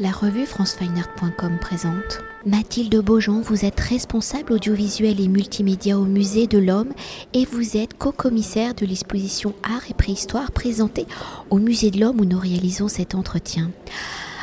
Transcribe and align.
La 0.00 0.12
revue 0.12 0.46
francefineart.com 0.46 1.58
présente. 1.60 2.20
Mathilde 2.46 3.02
Beaujean, 3.02 3.40
vous 3.40 3.64
êtes 3.64 3.80
responsable 3.80 4.52
audiovisuel 4.52 5.20
et 5.20 5.26
multimédia 5.26 5.98
au 5.98 6.04
Musée 6.04 6.46
de 6.46 6.58
l'Homme 6.58 6.92
et 7.34 7.44
vous 7.44 7.76
êtes 7.76 7.98
co-commissaire 7.98 8.74
de 8.76 8.86
l'exposition 8.86 9.56
Art 9.64 9.90
et 9.90 9.94
Préhistoire 9.94 10.52
présentée 10.52 11.08
au 11.50 11.58
Musée 11.58 11.90
de 11.90 11.98
l'Homme 11.98 12.20
où 12.20 12.26
nous 12.26 12.38
réalisons 12.38 12.86
cet 12.86 13.16
entretien. 13.16 13.72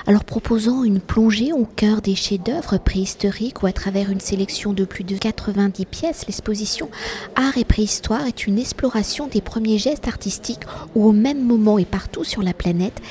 Alors 0.08 0.24
proposant 0.24 0.84
une 0.84 1.00
plongée 1.00 1.52
au 1.52 1.66
cœur 1.66 2.00
des 2.00 2.14
chefs-d'œuvre 2.14 2.78
préhistoriques 2.78 3.64
ou 3.64 3.66
à 3.66 3.72
travers 3.72 4.12
une 4.12 4.20
sélection 4.20 4.72
de 4.72 4.86
plus 4.86 5.04
de 5.04 5.18
90 5.18 5.88
pièces, 5.88 6.28
l'exposition 6.28 6.92
Art 7.36 7.58
et 7.58 7.66
Préhistoire 7.66 8.28
est 8.28 8.46
une 8.46 8.60
exploration 8.60 9.26
des 9.26 9.42
premiers 9.42 9.80
gestes 9.80 10.08
artistiques 10.08 10.62
où 10.94 11.08
au 11.08 11.12
même 11.12 11.44
moment 11.44 11.80
et 11.80 11.86
partout 11.86 12.24
sur 12.24 12.44
la 12.44 12.54
planète, 12.54 13.02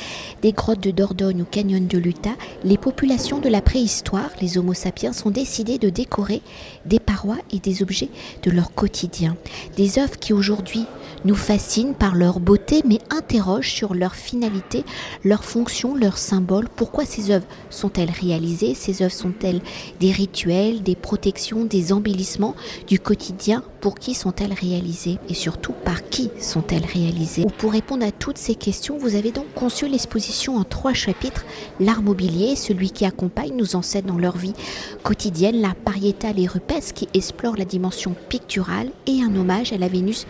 des 0.40 0.52
grottes 0.52 0.84
de 0.84 0.92
Dordogne 0.92 1.42
ou 1.42 1.44
canyon 1.44 1.88
de 1.88 1.98
l'Utah, 1.98 2.36
les 2.62 2.78
populations 2.78 3.40
de 3.40 3.48
la 3.48 3.60
préhistoire, 3.60 4.30
les 4.40 4.56
Homo 4.56 4.72
sapiens, 4.72 5.10
ont 5.24 5.30
décidé 5.30 5.78
de 5.78 5.90
décorer 5.90 6.42
des 6.86 7.00
parois 7.00 7.38
et 7.50 7.58
des 7.58 7.82
objets 7.82 8.10
de 8.44 8.52
leur 8.52 8.72
quotidien. 8.72 9.36
Des 9.76 9.98
œuvres 9.98 10.18
qui 10.20 10.32
aujourd'hui 10.32 10.86
nous 11.24 11.34
fascinent 11.34 11.94
par 11.94 12.14
leur 12.14 12.38
beauté 12.38 12.82
mais 12.84 13.00
interrogent 13.10 13.72
sur 13.72 13.94
leur 13.94 14.14
finalité, 14.14 14.84
leur 15.24 15.44
fonction, 15.44 15.96
leur 15.96 16.18
symbole 16.18 16.68
pourquoi 16.84 17.06
ces 17.06 17.30
œuvres 17.30 17.46
sont-elles 17.70 18.10
réalisées? 18.10 18.74
Ces 18.74 19.00
œuvres 19.00 19.10
sont-elles 19.10 19.62
des 20.00 20.12
rituels, 20.12 20.82
des 20.82 20.96
protections, 20.96 21.64
des 21.64 21.94
embellissements 21.94 22.54
du 22.86 23.00
quotidien? 23.00 23.62
Pour 23.80 23.94
qui 23.94 24.14
sont-elles 24.14 24.52
réalisées? 24.52 25.18
Et 25.30 25.34
surtout, 25.34 25.72
par 25.72 26.06
qui 26.10 26.30
sont-elles 26.38 26.84
réalisées? 26.84 27.46
Pour 27.56 27.72
répondre 27.72 28.04
à 28.04 28.10
toutes 28.10 28.36
ces 28.36 28.54
questions, 28.54 28.98
vous 28.98 29.14
avez 29.14 29.30
donc 29.30 29.46
conçu 29.54 29.88
l'exposition 29.88 30.56
en 30.56 30.64
trois 30.64 30.92
chapitres. 30.92 31.46
L'art 31.80 32.02
mobilier, 32.02 32.54
celui 32.54 32.90
qui 32.90 33.06
accompagne 33.06 33.56
nos 33.56 33.76
ancêtres 33.76 34.06
dans 34.06 34.18
leur 34.18 34.36
vie 34.36 34.54
quotidienne, 35.02 35.62
l'art 35.62 35.74
pariétal 35.74 36.38
et 36.38 36.46
rupestre 36.46 36.92
qui 36.92 37.08
explore 37.14 37.56
la 37.56 37.64
dimension 37.64 38.14
picturale. 38.28 38.90
Et 39.06 39.22
un 39.22 39.34
hommage 39.36 39.72
à 39.72 39.78
la 39.78 39.88
Vénus 39.88 40.26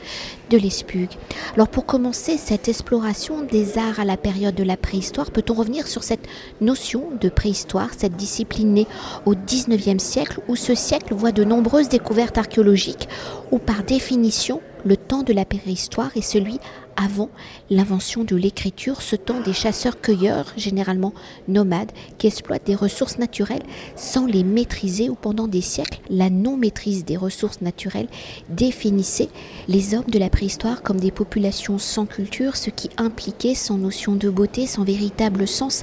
de 0.51 0.59
l'Espug. 0.59 1.09
Alors 1.55 1.69
pour 1.69 1.87
commencer 1.87 2.37
cette 2.37 2.69
exploration 2.69 3.43
des 3.43 3.79
arts 3.79 3.99
à 3.99 4.05
la 4.05 4.17
période 4.17 4.55
de 4.55 4.63
la 4.63 4.77
préhistoire, 4.77 5.31
peut-on 5.31 5.55
revenir 5.55 5.87
sur 5.87 6.03
cette 6.03 6.27
notion 6.61 7.05
de 7.21 7.29
préhistoire, 7.29 7.91
cette 7.97 8.17
discipline 8.17 8.73
née 8.75 8.87
au 9.27 9.35
XIXe 9.35 10.03
siècle, 10.03 10.41
où 10.49 10.57
ce 10.57 10.75
siècle 10.75 11.15
voit 11.15 11.33
de 11.33 11.45
nombreuses 11.45 11.89
découvertes 11.89 12.39
archéologiques, 12.39 13.09
où 13.51 13.59
par 13.59 13.83
définition, 13.85 14.61
le 14.85 14.97
temps 14.97 15.23
de 15.23 15.33
la 15.33 15.45
préhistoire 15.45 16.17
est 16.17 16.23
celui 16.23 16.59
avant 16.97 17.31
l'invention 17.71 18.25
de 18.25 18.37
l'écriture, 18.37 19.03
ce 19.03 19.17
temps 19.17 19.41
des 19.41 19.53
chasseurs-cueilleurs, 19.53 20.53
généralement 20.57 21.13
nomades, 21.49 21.93
qui 22.19 22.27
exploitent 22.27 22.67
des 22.67 22.75
ressources 22.75 23.19
naturelles 23.19 23.63
sans 23.97 24.27
les 24.27 24.45
maîtriser 24.45 25.09
ou 25.09 25.15
pendant 25.15 25.49
des 25.49 25.61
siècles, 25.61 26.01
la 26.11 26.31
non-maîtrise 26.31 27.05
des 27.05 27.17
ressources 27.17 27.61
naturelles 27.61 28.09
définissait 28.49 29.29
les 29.69 29.95
hommes 29.95 30.05
de 30.09 30.19
la 30.19 30.31
préhistoire 30.31 30.83
comme 30.83 31.01
des 31.01 31.11
populations 31.11 31.79
sans 31.79 32.07
culture, 32.07 32.57
ce 32.57 32.71
qui 32.71 32.91
impliquait 32.97 33.55
sans 33.55 33.77
notion 33.77 34.15
de 34.15 34.31
beauté, 34.31 34.67
sans 34.67 34.85
véritable 34.85 35.47
sens 35.47 35.83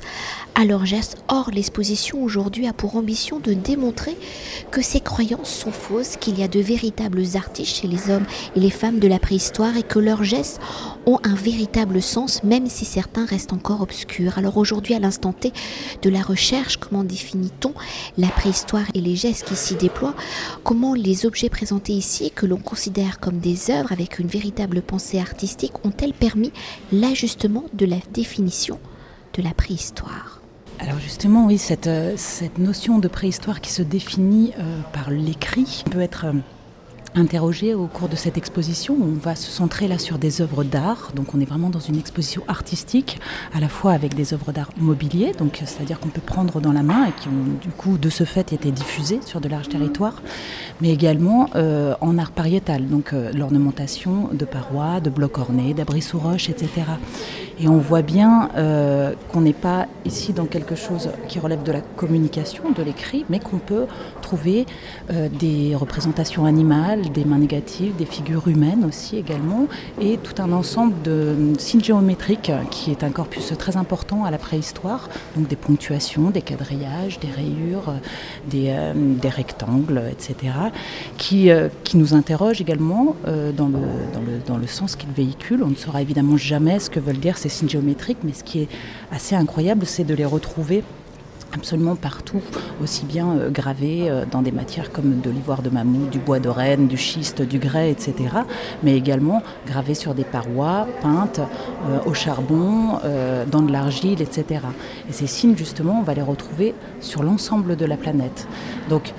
à 0.55 0.65
leurs 0.65 0.85
gestes. 0.85 1.17
Or, 1.27 1.49
l'exposition 1.51 2.23
aujourd'hui 2.23 2.67
a 2.67 2.73
pour 2.73 2.95
ambition 2.95 3.39
de 3.39 3.53
démontrer 3.53 4.17
que 4.69 4.81
ces 4.81 4.99
croyances 4.99 5.49
sont 5.49 5.71
fausses, 5.71 6.17
qu'il 6.17 6.39
y 6.39 6.43
a 6.43 6.47
de 6.47 6.59
véritables 6.59 7.23
artistes 7.35 7.75
chez 7.75 7.87
les 7.87 8.09
hommes 8.09 8.25
et 8.55 8.59
les 8.59 8.69
femmes 8.69 8.99
de 8.99 9.07
la 9.07 9.19
préhistoire 9.19 9.77
et 9.77 9.83
que 9.83 9.99
leurs 9.99 10.23
gestes 10.23 10.59
ont 11.05 11.19
un 11.23 11.35
véritable 11.35 12.01
sens, 12.01 12.43
même 12.43 12.67
si 12.67 12.85
certains 12.85 13.25
restent 13.25 13.53
encore 13.53 13.81
obscurs. 13.81 14.37
Alors 14.37 14.57
aujourd'hui, 14.57 14.93
à 14.93 14.99
l'instant 14.99 15.33
T 15.33 15.51
de 16.01 16.09
la 16.09 16.21
recherche, 16.21 16.77
comment 16.77 17.03
définit-on 17.03 17.73
la 18.17 18.27
préhistoire 18.27 18.85
et 18.93 19.01
les 19.01 19.15
gestes 19.15 19.45
qui 19.45 19.55
s'y 19.55 19.75
déploient? 19.75 20.15
Comment 20.63 20.93
les 20.93 21.25
objets 21.25 21.49
présentés 21.49 21.93
ici, 21.93 22.31
que 22.31 22.45
l'on 22.45 22.57
considère 22.57 23.19
comme 23.19 23.39
des 23.39 23.71
œuvres 23.71 23.91
avec 23.91 24.19
une 24.19 24.27
véritable 24.27 24.81
pensée 24.81 25.19
artistique, 25.19 25.85
ont-elles 25.85 26.13
permis 26.13 26.51
l'ajustement 26.91 27.65
de 27.73 27.85
la 27.85 27.97
définition 28.13 28.79
de 29.33 29.41
la 29.41 29.53
préhistoire? 29.53 30.41
Alors 30.79 30.99
justement, 30.99 31.45
oui, 31.45 31.57
cette, 31.57 31.87
euh, 31.87 32.15
notion 32.57 32.97
de 32.97 33.07
préhistoire 33.07 33.61
qui 33.61 33.71
se 33.71 33.83
définit 33.83 34.51
euh, 34.57 34.79
par 34.93 35.11
l'écrit 35.11 35.83
peut 35.91 36.01
être... 36.01 36.25
Interrogé 37.13 37.73
au 37.73 37.87
cours 37.87 38.07
de 38.07 38.15
cette 38.15 38.37
exposition. 38.37 38.95
On 38.97 39.19
va 39.19 39.35
se 39.35 39.51
centrer 39.51 39.89
là 39.89 39.97
sur 39.97 40.17
des 40.17 40.41
œuvres 40.41 40.63
d'art. 40.63 41.11
Donc 41.13 41.35
on 41.35 41.41
est 41.41 41.45
vraiment 41.45 41.69
dans 41.69 41.81
une 41.81 41.97
exposition 41.97 42.41
artistique, 42.47 43.19
à 43.53 43.59
la 43.59 43.67
fois 43.67 43.91
avec 43.91 44.15
des 44.15 44.33
œuvres 44.33 44.53
d'art 44.53 44.69
mobilier, 44.77 45.33
donc 45.37 45.61
c'est-à-dire 45.65 45.99
qu'on 45.99 46.07
peut 46.07 46.21
prendre 46.21 46.61
dans 46.61 46.71
la 46.71 46.83
main 46.83 47.07
et 47.07 47.11
qui 47.11 47.27
ont 47.27 47.59
du 47.61 47.67
coup 47.67 47.97
de 47.97 48.09
ce 48.09 48.23
fait 48.23 48.53
été 48.53 48.71
diffusées 48.71 49.19
sur 49.25 49.41
de 49.41 49.49
larges 49.49 49.67
territoires, 49.67 50.21
mais 50.79 50.89
également 50.89 51.49
euh, 51.55 51.95
en 51.99 52.17
art 52.17 52.31
pariétal, 52.31 52.87
donc 52.87 53.11
euh, 53.11 53.33
l'ornementation 53.33 54.29
de 54.31 54.45
parois, 54.45 55.01
de 55.01 55.09
blocs 55.09 55.37
ornés, 55.37 55.73
d'abris 55.73 56.01
sous 56.01 56.17
roches, 56.17 56.49
etc. 56.49 56.69
Et 57.59 57.67
on 57.67 57.77
voit 57.77 58.01
bien 58.01 58.49
euh, 58.55 59.13
qu'on 59.31 59.41
n'est 59.41 59.51
pas 59.51 59.87
ici 60.05 60.31
dans 60.31 60.45
quelque 60.45 60.75
chose 60.75 61.09
qui 61.27 61.39
relève 61.39 61.61
de 61.63 61.73
la 61.73 61.81
communication, 61.81 62.71
de 62.71 62.81
l'écrit, 62.81 63.25
mais 63.29 63.39
qu'on 63.39 63.57
peut 63.57 63.85
trouver 64.31 64.65
des 65.09 65.75
représentations 65.75 66.45
animales 66.45 67.11
des 67.11 67.25
mains 67.25 67.37
négatives, 67.37 67.95
des 67.97 68.05
figures 68.05 68.47
humaines 68.47 68.85
aussi 68.87 69.17
également, 69.17 69.67
et 69.99 70.17
tout 70.17 70.41
un 70.41 70.51
ensemble 70.53 70.93
de 71.03 71.35
signes 71.59 71.83
géométriques 71.83 72.51
qui 72.69 72.91
est 72.91 73.03
un 73.03 73.09
corpus 73.09 73.51
très 73.57 73.75
important 73.75 74.23
à 74.23 74.31
la 74.31 74.37
préhistoire, 74.37 75.09
donc 75.35 75.47
des 75.47 75.55
ponctuations, 75.55 76.29
des 76.29 76.41
quadrillages, 76.41 77.19
des 77.19 77.29
rayures, 77.29 77.93
des, 78.49 78.67
euh, 78.69 78.93
rectangles, 79.23 80.03
etc., 80.11 80.53
qui, 81.17 81.49
euh, 81.49 81.69
qui 81.83 81.97
nous 81.97 82.13
interrogent 82.13 82.61
également 82.61 83.15
euh, 83.27 83.51
dans, 83.51 83.67
le, 83.67 83.79
dans, 84.13 84.21
le, 84.21 84.39
dans 84.45 84.57
le 84.57 84.67
sens 84.67 84.95
qu'ils 84.95 85.11
véhiculent. 85.11 85.63
On 85.63 85.69
ne 85.69 85.75
saura 85.75 86.01
évidemment 86.01 86.37
jamais 86.37 86.79
ce 86.79 86.89
que 86.89 86.99
veulent 86.99 87.19
dire 87.19 87.37
ces 87.37 87.49
signes 87.49 87.69
géométriques, 87.69 88.19
mais 88.23 88.33
ce 88.33 88.43
qui 88.43 88.61
est 88.61 88.67
assez 89.11 89.35
incroyable, 89.35 89.85
c'est 89.85 90.03
de 90.03 90.13
les 90.13 90.25
retrouver 90.25 90.83
absolument 91.53 91.95
partout, 91.95 92.41
aussi 92.81 93.05
bien 93.05 93.31
euh, 93.31 93.49
gravé 93.49 94.09
euh, 94.09 94.25
dans 94.29 94.41
des 94.41 94.51
matières 94.51 94.91
comme 94.91 95.19
de 95.19 95.29
l'ivoire 95.29 95.61
de 95.61 95.69
mammouth, 95.69 96.09
du 96.09 96.19
bois 96.19 96.39
de 96.39 96.49
renne, 96.49 96.87
du 96.87 96.97
schiste, 96.97 97.41
du 97.41 97.59
grès, 97.59 97.91
etc., 97.91 98.13
mais 98.83 98.95
également 98.95 99.41
gravé 99.67 99.93
sur 99.93 100.13
des 100.13 100.23
parois 100.23 100.87
peintes 101.01 101.39
euh, 101.89 101.99
au 102.05 102.13
charbon, 102.13 102.99
dans 103.51 103.61
de 103.61 103.71
l'argile, 103.71 104.21
etc. 104.21 104.61
Et 105.09 105.13
ces 105.13 105.27
signes, 105.27 105.55
justement, 105.55 105.99
on 105.99 106.03
va 106.03 106.13
les 106.13 106.21
retrouver 106.21 106.73
sur 106.99 107.23
l'ensemble 107.23 107.75
de 107.75 107.85
la 107.85 107.97
planète. 107.97 108.47
Donc, 108.89 109.13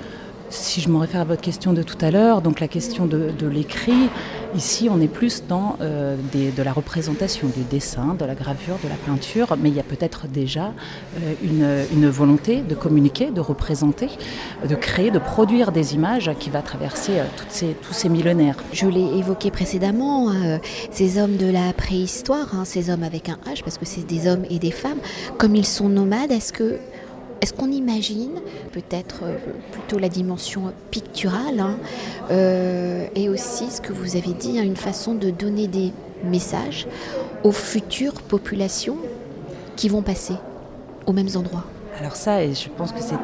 si 0.53 0.81
je 0.81 0.89
me 0.89 0.97
réfère 0.97 1.21
à 1.21 1.25
votre 1.25 1.41
question 1.41 1.73
de 1.73 1.81
tout 1.81 1.97
à 2.01 2.11
l'heure, 2.11 2.41
donc 2.41 2.59
la 2.59 2.67
question 2.67 3.05
de, 3.05 3.47
l'écrit, 3.47 4.09
ici 4.55 4.87
on 4.89 5.01
est 5.01 5.07
plus 5.07 5.43
dans 5.47 5.77
euh, 5.81 6.15
de 6.33 6.63
la 6.63 6.71
représentation, 6.71 7.47
du 7.47 7.63
dessin, 7.63 8.15
de 8.17 8.23
la 8.23 8.35
gravure, 8.35 8.77
de 8.83 8.87
la 8.87 8.95
peinture, 8.95 9.57
mais 9.59 9.69
il 9.69 9.75
y 9.75 9.79
a 9.79 9.83
peut-être 9.83 10.27
déjà 10.27 10.73
euh, 11.21 11.83
une, 11.91 12.07
volonté 12.07 12.61
de 12.61 12.75
communiquer, 12.75 13.31
de 13.31 13.41
représenter, 13.41 14.09
de 14.67 14.75
créer, 14.75 15.09
de 15.09 15.19
produire 15.19 15.71
des 15.71 15.95
images 15.95 16.31
qui 16.39 16.49
va 16.49 16.61
traverser 16.61 17.19
euh, 17.19 17.25
toutes 17.35 17.51
ces, 17.51 17.75
tous 17.81 17.93
ces 17.93 18.09
millénaires. 18.09 18.57
Je 18.71 18.87
l'ai 18.87 19.17
évoqué 19.17 19.49
précédemment, 19.49 20.31
ces 20.91 21.19
hommes 21.19 21.37
de 21.37 21.49
la 21.49 21.73
préhistoire, 21.73 22.53
hein, 22.53 22.63
ces 22.65 22.89
hommes 22.91 23.03
avec 23.03 23.29
un 23.29 23.37
H, 23.51 23.63
parce 23.63 23.77
que 23.77 23.85
c'est 23.85 24.05
des 24.05 24.27
hommes 24.27 24.45
et 24.49 24.59
des 24.59 24.71
femmes, 24.71 24.99
comme 25.37 25.55
ils 25.55 25.65
sont 25.65 25.89
nomades, 25.89 26.31
est-ce 26.31 26.53
que 26.53 26.77
est-ce 27.43 27.53
qu'on 27.53 27.71
imagine 27.71 28.39
peut-être 28.71 29.23
euh, 29.23 29.35
plutôt 29.73 29.99
la 29.99 30.07
dimension 30.07 30.71
picturale 30.91 31.59
hein, 31.59 31.75
euh, 32.31 33.05
et 33.15 33.27
aussi 33.27 33.69
ce 33.69 33.81
que 33.81 33.91
vous 33.91 34.15
avez 34.15 34.31
dit, 34.31 34.57
hein, 34.57 34.63
une 34.63 34.77
façon 34.77 35.13
de 35.13 35.29
donner 35.29 35.67
des 35.67 35.91
messages 36.23 36.87
aux 37.43 37.51
futures 37.51 38.21
populations 38.21 38.95
qui 39.75 39.89
vont 39.89 40.01
passer 40.01 40.35
aux 41.05 41.11
mêmes 41.11 41.35
endroits? 41.35 41.65
Alors 41.99 42.15
ça, 42.15 42.49
je 42.49 42.69
pense 42.77 42.93
que 42.93 43.01
c'est 43.01 43.17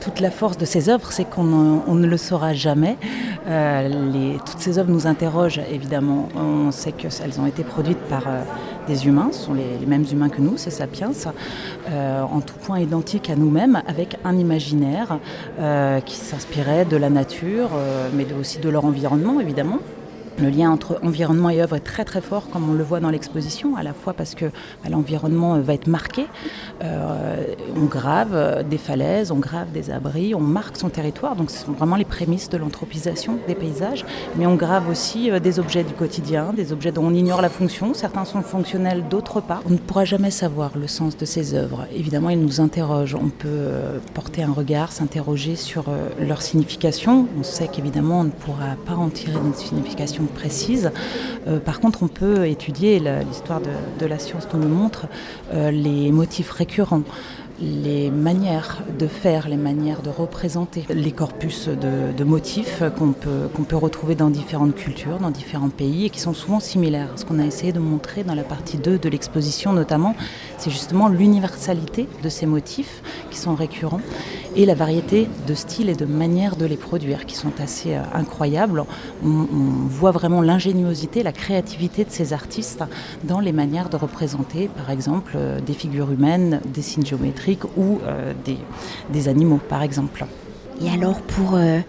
toute 0.00 0.20
la 0.20 0.30
force 0.30 0.56
de 0.56 0.64
ces 0.64 0.88
œuvres, 0.88 1.12
c'est 1.12 1.28
qu'on 1.28 1.44
ne 1.44 2.06
le 2.06 2.16
saura 2.16 2.54
jamais. 2.54 2.96
Euh, 3.46 4.38
toutes 4.46 4.60
ces 4.60 4.78
œuvres 4.78 4.90
nous 4.90 5.06
interrogent, 5.06 5.60
évidemment. 5.70 6.30
On 6.34 6.72
sait 6.72 6.92
qu'elles 6.92 7.38
ont 7.38 7.44
été 7.44 7.62
produites 7.62 8.00
par 8.08 8.22
humains, 8.96 9.32
sont 9.32 9.54
les, 9.54 9.86
mêmes 9.86 10.04
humains 10.10 10.28
que 10.28 10.40
nous, 10.40 10.56
ces 10.56 10.70
sapiens, 10.70 11.10
euh, 11.90 12.22
en 12.22 12.40
tout 12.40 12.54
point 12.62 12.80
identiques 12.80 13.30
à 13.30 13.36
nous-mêmes, 13.36 13.82
avec 13.86 14.16
un 14.24 14.36
imaginaire 14.36 15.18
qui 16.04 16.16
s'inspirait 16.16 16.84
de 16.84 16.96
la 16.96 17.10
nature, 17.10 17.70
mais 18.14 18.26
aussi 18.38 18.58
de 18.58 18.68
leur 18.68 18.84
environnement, 18.84 19.40
évidemment 19.40 19.78
Le 20.40 20.48
lien 20.48 20.70
entre 20.70 20.98
environnement 21.02 21.50
et 21.50 21.60
œuvre 21.60 21.76
est 21.76 21.80
très 21.80 22.04
très 22.04 22.22
fort, 22.22 22.48
comme 22.48 22.70
on 22.70 22.72
le 22.72 22.82
voit 22.82 23.00
dans 23.00 23.10
l'exposition, 23.10 23.76
à 23.76 23.82
la 23.82 23.92
fois 23.92 24.14
parce 24.14 24.34
que 24.34 24.46
bah, 24.46 24.88
l'environnement 24.90 25.58
va 25.60 25.74
être 25.74 25.86
marqué. 25.86 26.26
Euh, 26.82 27.44
on 27.76 27.84
grave 27.84 28.30
euh, 28.32 28.62
des 28.62 28.78
falaises, 28.78 29.32
on 29.32 29.36
grave 29.36 29.70
des 29.72 29.90
abris, 29.90 30.34
on 30.34 30.40
marque 30.40 30.78
son 30.78 30.88
territoire, 30.88 31.36
donc 31.36 31.50
ce 31.50 31.66
sont 31.66 31.72
vraiment 31.72 31.96
les 31.96 32.06
prémices 32.06 32.48
de 32.48 32.56
l'anthropisation 32.56 33.38
des 33.48 33.54
paysages. 33.54 34.06
Mais 34.36 34.46
on 34.46 34.54
grave 34.54 34.88
aussi 34.88 35.30
euh, 35.30 35.40
des 35.40 35.58
objets 35.58 35.84
du 35.84 35.92
quotidien, 35.92 36.54
des 36.54 36.72
objets 36.72 36.90
dont 36.90 37.04
on 37.04 37.14
ignore 37.14 37.42
la 37.42 37.50
fonction. 37.50 37.92
Certains 37.92 38.24
sont 38.24 38.40
fonctionnels, 38.40 39.04
d'autres 39.10 39.42
pas. 39.42 39.60
On 39.66 39.72
ne 39.72 39.76
pourra 39.78 40.06
jamais 40.06 40.30
savoir 40.30 40.78
le 40.78 40.86
sens 40.86 41.18
de 41.18 41.26
ces 41.26 41.52
œuvres. 41.54 41.86
Évidemment, 41.94 42.30
ils 42.30 42.40
nous 42.40 42.62
interrogent. 42.62 43.14
On 43.14 43.28
peut 43.28 43.68
porter 44.14 44.42
un 44.42 44.52
regard, 44.52 44.92
s'interroger 44.92 45.54
sur 45.56 45.84
leur 46.18 46.40
signification. 46.40 47.26
On 47.38 47.42
sait 47.42 47.68
qu'évidemment, 47.68 48.20
on 48.20 48.24
ne 48.24 48.30
pourra 48.30 48.76
pas 48.86 48.94
en 48.94 49.10
tirer 49.10 49.38
une 49.38 49.54
signification 49.54 50.24
précise. 50.30 50.90
Euh, 51.46 51.58
par 51.58 51.80
contre, 51.80 52.02
on 52.02 52.08
peut 52.08 52.46
étudier, 52.46 53.00
l'histoire 53.28 53.60
de, 53.60 54.06
la 54.06 54.18
science 54.18 54.48
nous 54.52 54.60
le 54.60 54.68
montre, 54.68 55.06
euh, 55.52 55.70
les 55.70 56.10
motifs 56.12 56.50
récurrents 56.50 57.02
les 57.60 58.10
manières 58.10 58.82
de 58.98 59.06
faire, 59.06 59.48
les 59.48 59.56
manières 59.56 60.02
de 60.02 60.10
représenter 60.10 60.84
les 60.88 61.12
corpus 61.12 61.68
de, 61.68 62.24
motifs 62.24 62.82
qu'on 62.98 63.12
peut, 63.12 63.48
peut 63.68 63.76
retrouver 63.76 64.14
dans 64.14 64.30
différentes 64.30 64.74
cultures, 64.74 65.18
dans 65.18 65.30
différents 65.30 65.68
pays 65.68 66.06
et 66.06 66.10
qui 66.10 66.20
sont 66.20 66.32
souvent 66.32 66.60
similaires. 66.60 67.08
Ce 67.16 67.24
qu'on 67.24 67.38
a 67.38 67.44
essayé 67.44 67.72
de 67.72 67.78
montrer 67.78 68.24
dans 68.24 68.34
la 68.34 68.44
partie 68.44 68.78
2 68.78 68.98
de 68.98 69.08
l'exposition 69.08 69.72
notamment, 69.72 70.14
c'est 70.58 70.70
justement 70.70 71.08
l'universalité 71.08 72.08
de 72.22 72.28
ces 72.28 72.46
motifs 72.46 73.02
qui 73.30 73.38
sont 73.38 73.54
récurrents 73.54 74.00
et 74.56 74.66
la 74.66 74.74
variété 74.74 75.28
de 75.46 75.54
styles 75.54 75.88
et 75.88 75.94
de 75.94 76.06
manières 76.06 76.56
de 76.56 76.64
les 76.66 76.76
produire 76.76 77.26
qui 77.26 77.36
sont 77.36 77.52
assez 77.60 77.94
euh, 77.94 78.02
incroyables. 78.14 78.84
On, 79.24 79.28
on 79.28 79.86
voit 79.88 80.10
vraiment 80.10 80.42
l'ingéniosité, 80.42 81.22
la 81.22 81.32
créativité 81.32 82.04
de 82.04 82.10
ces 82.10 82.32
artistes 82.32 82.82
dans 83.24 83.40
les 83.40 83.52
manières 83.52 83.88
de 83.90 83.96
représenter 83.96 84.68
par 84.68 84.90
exemple 84.90 85.32
euh, 85.36 85.60
des 85.60 85.74
figures 85.74 86.10
humaines, 86.10 86.60
des 86.72 86.82
signes 86.82 87.06
géométriques 87.06 87.49
ou 87.76 88.00
euh, 88.04 88.32
des, 89.10 89.28
animaux, 89.28 89.60
par 89.68 89.82
exemple. 89.82 90.24
Et 90.82 90.90
alors, 90.90 91.20
pour 91.20 91.54
euh, 91.54 91.80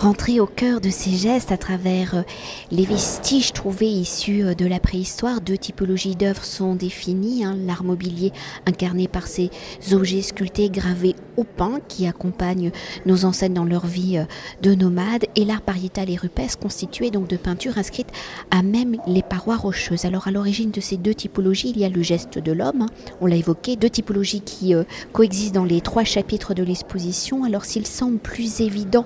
rentrer 0.00 0.40
au 0.40 0.46
cœur 0.46 0.80
de 0.80 0.88
ces 0.88 1.10
gestes 1.10 1.52
à 1.52 1.58
travers 1.58 2.14
euh, 2.14 2.22
les 2.70 2.86
vestiges 2.86 3.52
trouvés 3.52 3.90
issus 3.90 4.42
euh, 4.42 4.54
de 4.54 4.64
la 4.64 4.80
préhistoire. 4.80 5.42
Deux 5.42 5.58
typologies 5.58 6.16
d'œuvres 6.16 6.42
sont 6.42 6.74
définies. 6.74 7.44
Hein. 7.44 7.54
L'art 7.66 7.84
mobilier 7.84 8.32
incarné 8.64 9.08
par 9.08 9.26
ces 9.26 9.50
objets 9.92 10.22
sculptés 10.22 10.70
gravés 10.70 11.14
au 11.36 11.44
pain 11.44 11.80
qui 11.86 12.06
accompagnent 12.06 12.70
nos 13.04 13.26
ancêtres 13.26 13.52
dans 13.52 13.66
leur 13.66 13.84
vie 13.84 14.16
euh, 14.16 14.24
de 14.62 14.74
nomades 14.74 15.26
et 15.36 15.44
l'art 15.44 15.60
pariétal 15.60 16.08
et 16.08 16.16
rupestre 16.16 16.58
constitué 16.58 17.10
donc 17.10 17.28
de 17.28 17.36
peintures 17.36 17.76
inscrites 17.76 18.10
à 18.50 18.62
même 18.62 18.96
les 19.06 19.22
parois 19.22 19.56
rocheuses. 19.56 20.06
Alors 20.06 20.28
à 20.28 20.30
l'origine 20.30 20.70
de 20.70 20.80
ces 20.80 20.96
deux 20.96 21.14
typologies, 21.14 21.72
il 21.74 21.78
y 21.78 21.84
a 21.84 21.90
le 21.90 22.02
geste 22.02 22.38
de 22.38 22.52
l'homme, 22.52 22.82
hein. 22.82 22.86
on 23.20 23.26
l'a 23.26 23.36
évoqué, 23.36 23.76
deux 23.76 23.90
typologies 23.90 24.40
qui 24.40 24.72
coexistent 25.12 25.54
dans 25.54 25.64
les 25.64 25.82
trois 25.82 26.04
chapitres 26.04 26.54
de 26.54 26.62
l'exposition. 26.62 27.44
Alors 27.44 27.66
s'il 27.66 27.86
semble 27.86 28.18
plus 28.18 28.62
évident 28.62 29.04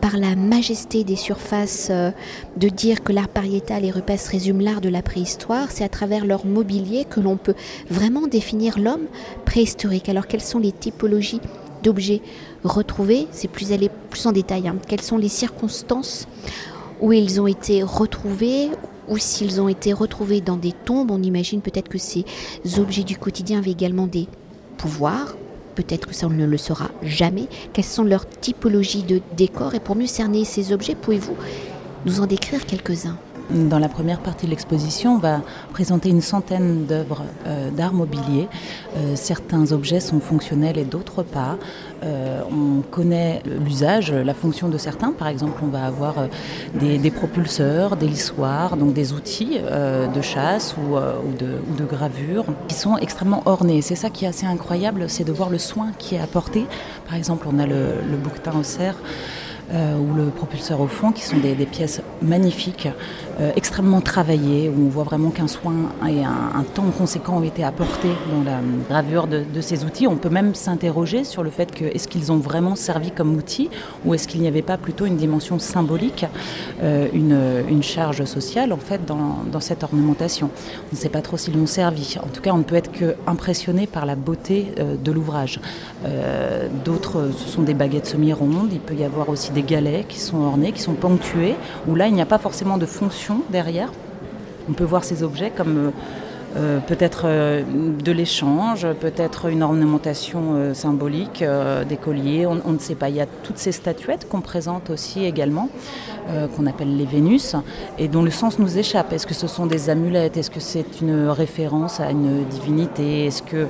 par 0.00 0.16
la 0.16 0.35
majesté 0.36 1.02
des 1.02 1.16
surfaces 1.16 1.88
euh, 1.90 2.10
de 2.56 2.68
dire 2.68 3.02
que 3.02 3.12
l'art 3.12 3.28
pariétal 3.28 3.84
et 3.84 3.90
rupestre 3.90 4.30
résument 4.30 4.62
l'art 4.62 4.80
de 4.80 4.88
la 4.88 5.02
préhistoire, 5.02 5.70
c'est 5.70 5.82
à 5.82 5.88
travers 5.88 6.24
leur 6.24 6.46
mobilier 6.46 7.04
que 7.04 7.20
l'on 7.20 7.36
peut 7.36 7.54
vraiment 7.90 8.26
définir 8.26 8.78
l'homme 8.78 9.06
préhistorique. 9.44 10.08
Alors 10.08 10.26
quelles 10.26 10.42
sont 10.42 10.58
les 10.58 10.72
typologies 10.72 11.40
d'objets 11.82 12.20
retrouvés? 12.62 13.26
C'est 13.32 13.48
plus 13.48 13.72
aller 13.72 13.90
plus 14.10 14.26
en 14.26 14.32
détail. 14.32 14.68
Hein. 14.68 14.76
Quelles 14.86 15.02
sont 15.02 15.18
les 15.18 15.28
circonstances 15.28 16.28
où 17.00 17.12
ils 17.12 17.40
ont 17.40 17.46
été 17.46 17.82
retrouvés 17.82 18.68
ou 19.08 19.18
s'ils 19.18 19.60
ont 19.60 19.68
été 19.68 19.92
retrouvés 19.92 20.40
dans 20.40 20.56
des 20.56 20.72
tombes, 20.72 21.10
on 21.10 21.22
imagine 21.22 21.60
peut-être 21.60 21.88
que 21.88 21.98
ces 21.98 22.24
objets 22.78 23.04
du 23.04 23.16
quotidien 23.16 23.58
avaient 23.58 23.70
également 23.70 24.06
des 24.06 24.26
pouvoirs, 24.76 25.36
peut-être 25.76 26.08
que 26.08 26.14
ça 26.14 26.26
on 26.26 26.30
ne 26.30 26.46
le 26.46 26.56
saura 26.56 26.90
jamais, 27.02 27.46
quelles 27.72 27.84
sont 27.84 28.02
leurs 28.02 28.28
typologies 28.28 29.04
de 29.04 29.20
décors? 29.36 29.74
Et 29.74 29.80
pour 29.80 29.94
mieux 29.94 30.06
cerner 30.06 30.44
ces 30.44 30.72
objets, 30.72 30.96
pouvez-vous 30.96 31.36
nous 32.06 32.20
en 32.20 32.26
décrire 32.26 32.66
quelques-uns? 32.66 33.18
Dans 33.50 33.78
la 33.78 33.88
première 33.88 34.20
partie 34.20 34.46
de 34.46 34.50
l'exposition, 34.50 35.14
on 35.14 35.18
va 35.18 35.40
présenter 35.72 36.08
une 36.08 36.20
centaine 36.20 36.86
d'œuvres 36.86 37.22
euh, 37.46 37.70
d'art 37.70 37.92
mobilier. 37.92 38.48
Euh, 38.96 39.14
certains 39.14 39.72
objets 39.72 40.00
sont 40.00 40.20
fonctionnels 40.20 40.78
et 40.78 40.84
d'autres 40.84 41.22
pas. 41.22 41.56
Euh, 42.02 42.40
on 42.50 42.82
connaît 42.82 43.42
l'usage, 43.64 44.12
la 44.12 44.34
fonction 44.34 44.68
de 44.68 44.78
certains. 44.78 45.12
Par 45.12 45.28
exemple, 45.28 45.60
on 45.62 45.68
va 45.68 45.84
avoir 45.84 46.14
des, 46.74 47.10
propulseurs, 47.10 47.96
des 47.96 48.08
lissoirs, 48.08 48.76
donc 48.76 48.92
des 48.92 49.12
outils 49.12 49.58
de 49.58 50.20
chasse 50.20 50.74
ou, 50.76 50.96
de, 51.38 51.84
gravure 51.84 52.44
qui 52.68 52.74
sont 52.74 52.96
extrêmement 52.96 53.42
ornés. 53.46 53.80
C'est 53.80 53.94
ça 53.94 54.10
qui 54.10 54.24
est 54.24 54.28
assez 54.28 54.46
incroyable, 54.46 55.08
c'est 55.08 55.24
de 55.24 55.32
voir 55.32 55.50
le 55.50 55.58
soin 55.58 55.92
qui 55.98 56.16
est 56.16 56.20
apporté. 56.20 56.66
Par 57.06 57.14
exemple, 57.14 57.46
on 57.50 57.58
a 57.58 57.66
le, 57.66 58.00
le 58.10 58.16
bouquetin 58.16 58.58
au 58.58 58.64
cerf. 58.64 58.96
Euh, 59.74 59.98
ou 59.98 60.14
le 60.14 60.26
propulseur 60.26 60.80
au 60.80 60.86
fond, 60.86 61.10
qui 61.10 61.24
sont 61.24 61.38
des, 61.38 61.56
pièces 61.66 62.00
magnifiques, 62.22 62.88
euh, 63.40 63.50
extrêmement 63.56 64.00
travaillées, 64.00 64.68
où 64.68 64.86
on 64.86 64.88
voit 64.88 65.02
vraiment 65.02 65.30
qu'un 65.30 65.48
soin 65.48 65.74
et 66.08 66.22
un, 66.22 66.62
temps 66.74 66.84
conséquent 66.96 67.38
ont 67.38 67.42
été 67.42 67.64
apportés 67.64 68.12
dans 68.32 68.44
la 68.44 68.60
gravure 68.88 69.26
de, 69.26 69.60
ces 69.60 69.84
outils. 69.84 70.06
On 70.06 70.16
peut 70.16 70.28
même 70.28 70.54
s'interroger 70.54 71.24
sur 71.24 71.42
le 71.42 71.50
fait 71.50 71.72
que 71.72 71.84
est-ce 71.84 72.06
qu'ils 72.06 72.30
ont 72.30 72.36
vraiment 72.36 72.76
servi 72.76 73.10
comme 73.10 73.34
outil 73.34 73.68
ou 74.04 74.14
est-ce 74.14 74.28
qu'il 74.28 74.40
n'y 74.40 74.46
avait 74.46 74.62
pas 74.62 74.76
plutôt 74.76 75.04
une 75.04 75.16
dimension 75.16 75.58
symbolique, 75.58 76.26
euh, 76.82 77.08
une, 77.12 77.82
charge 77.82 78.24
sociale 78.24 78.72
en 78.72 78.78
fait 78.78 79.04
dans, 79.04 79.60
cette 79.60 79.82
ornementation. 79.82 80.50
On 80.92 80.94
ne 80.94 81.00
sait 81.00 81.08
pas 81.08 81.22
trop 81.22 81.36
s'ils 81.36 81.56
l'ont 81.56 81.66
servi. 81.66 82.16
En 82.22 82.28
tout 82.28 82.40
cas, 82.40 82.52
on 82.52 82.58
ne 82.58 82.62
peut 82.62 82.74
être 82.74 82.90
qu'impressionné 82.92 83.86
par 83.86 84.06
la 84.06 84.14
beauté 84.16 84.72
de 84.76 85.12
l'ouvrage. 85.12 85.60
D'autres, 86.84 87.30
ce 87.36 87.48
sont 87.48 87.62
des 87.62 87.74
baguettes 87.74 88.06
semi-rondes. 88.06 88.70
Il 88.72 88.80
peut 88.80 88.94
y 88.94 89.04
avoir 89.04 89.28
aussi 89.28 89.52
des 89.56 89.62
galets 89.62 90.06
qui 90.06 90.20
sont 90.20 90.42
ornés, 90.42 90.72
qui 90.72 90.82
sont 90.82 90.92
ponctués, 90.92 91.54
où 91.88 91.94
là 91.94 92.06
il 92.08 92.14
n'y 92.14 92.20
a 92.20 92.26
pas 92.26 92.38
forcément 92.38 92.76
de 92.76 92.86
fonction 92.86 93.40
derrière. 93.50 93.90
On 94.68 94.72
peut 94.72 94.84
voir 94.84 95.02
ces 95.02 95.22
objets 95.22 95.50
comme 95.50 95.78
euh, 95.78 95.90
euh, 96.56 96.78
peut-être 96.80 97.22
euh, 97.24 97.62
de 98.02 98.12
l'échange, 98.12 98.86
peut-être 99.00 99.46
une 99.46 99.62
ornementation 99.62 100.74
symbolique, 100.74 101.44
des 101.88 101.96
colliers, 101.96 102.46
on, 102.46 102.72
ne 102.72 102.78
sait 102.78 102.94
pas. 102.94 103.08
Il 103.08 103.16
y 103.16 103.20
a 103.20 103.26
toutes 103.42 103.58
ces 103.58 103.72
statuettes 103.72 104.28
qu'on 104.28 104.40
présente 104.40 104.90
aussi 104.90 105.24
également, 105.24 105.68
qu'on 106.56 106.66
appelle 106.66 106.96
les 106.96 107.04
Vénus, 107.04 107.56
et 107.98 108.08
dont 108.08 108.22
le 108.22 108.30
sens 108.30 108.58
nous 108.58 108.78
échappe. 108.78 109.12
Est-ce 109.12 109.26
que 109.26 109.34
ce 109.34 109.46
sont 109.46 109.66
des 109.66 109.90
amulettes? 109.90 110.36
Est-ce 110.36 110.50
que 110.50 110.60
c'est 110.60 111.00
une 111.02 111.28
référence 111.28 112.00
à 112.00 112.10
une 112.10 112.44
divinité? 112.44 113.26
Est-ce 113.26 113.42
que 113.42 113.66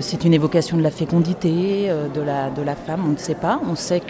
c'est 0.00 0.24
une 0.24 0.32
évocation 0.32 0.78
de 0.78 0.82
la 0.82 0.90
fécondité, 0.90 1.90
de, 2.14 2.20
la, 2.22 2.50
de 2.50 2.62
la 2.62 2.76
femme? 2.76 3.02
On 3.06 3.12
ne 3.12 3.18
sait 3.18 3.34
pas. 3.34 3.60
On 3.70 3.76
sait 3.76 4.00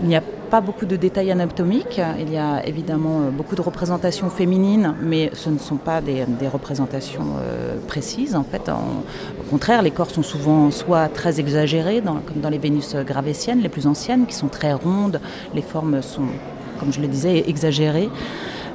qu'il 0.00 0.08
n'y 0.08 0.16
a 0.16 0.22
pas 0.50 0.60
beaucoup 0.60 0.86
de 0.86 0.96
détails 0.96 1.30
anatomiques. 1.30 2.00
Il 2.18 2.32
y 2.32 2.36
a 2.36 2.66
évidemment 2.66 3.20
euh, 3.20 3.30
beaucoup 3.30 3.54
de 3.54 3.60
représentations 3.60 4.30
féminines, 4.30 4.94
mais 5.00 5.30
ce 5.34 5.50
ne 5.50 5.58
sont 5.58 5.76
pas 5.76 6.00
des, 6.00 6.24
représentations 6.52 7.36
euh, 7.40 7.76
précises. 7.86 8.34
En 8.34 8.42
fait, 8.42 8.68
au 8.68 9.50
contraire, 9.50 9.82
les 9.82 9.92
corps 9.92 10.10
sont 10.10 10.22
souvent 10.22 10.70
soit 10.70 11.08
très 11.08 11.38
exagérés, 11.38 12.02
comme 12.02 12.40
dans 12.42 12.50
les 12.50 12.58
Vénus 12.58 12.96
gravétiennes, 12.96 13.60
les 13.60 13.68
plus 13.68 13.86
anciennes, 13.86 14.26
qui 14.26 14.34
sont 14.34 14.48
très 14.48 14.72
rondes. 14.72 15.20
Les 15.54 15.62
formes 15.62 16.02
sont, 16.02 16.26
comme 16.80 16.92
je 16.92 17.00
le 17.00 17.06
disais, 17.06 17.44
exagérées. 17.48 18.08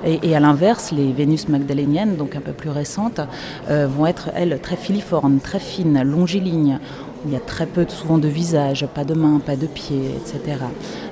Et, 0.06 0.36
à 0.36 0.40
l'inverse, 0.40 0.92
les 0.92 1.12
Vénus 1.12 1.48
magdaléniennes, 1.48 2.16
donc 2.16 2.36
un 2.36 2.40
peu 2.40 2.52
plus 2.52 2.70
récentes, 2.70 3.22
euh, 3.70 3.88
vont 3.88 4.06
être, 4.06 4.30
elles, 4.36 4.60
très 4.62 4.76
filiformes, 4.76 5.40
très 5.40 5.60
fines, 5.60 6.04
longilignes. 6.04 6.80
Il 7.25 7.32
y 7.32 7.36
a 7.36 7.39
très 7.39 7.65
peu 7.65 7.86
souvent 7.88 8.17
de 8.17 8.27
visage, 8.27 8.86
pas 8.94 9.03
de 9.03 9.15
mains, 9.15 9.39
pas 9.39 9.55
de 9.55 9.65
pieds, 9.65 10.12
etc. 10.15 10.60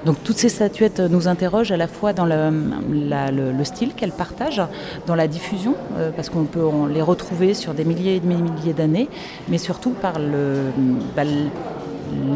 Donc 0.05 0.17
toutes 0.23 0.37
ces 0.37 0.49
statuettes 0.49 0.99
nous 0.99 1.27
interrogent 1.27 1.71
à 1.71 1.77
la 1.77 1.87
fois 1.87 2.13
dans 2.13 2.25
le, 2.25 3.63
style 3.63 3.93
qu'elles 3.95 4.11
partagent, 4.11 4.61
dans 5.07 5.15
la 5.15 5.27
diffusion, 5.27 5.75
euh, 5.97 6.11
parce 6.15 6.29
qu'on 6.29 6.43
peut 6.43 6.65
les 6.93 7.01
retrouver 7.01 7.53
sur 7.53 7.73
des 7.73 7.85
milliers 7.85 8.15
et 8.15 8.19
des 8.19 8.27
milliers 8.27 8.73
d'années, 8.73 9.09
mais 9.47 9.57
surtout 9.57 9.91
par 9.91 10.19
le, 10.19 10.71
bah, 11.15 11.23